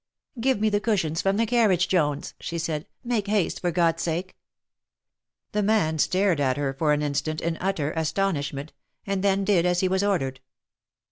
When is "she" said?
2.39-2.57